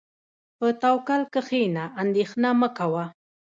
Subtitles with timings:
[0.57, 3.05] په توکل کښېنه، اندېښنه مه کوه.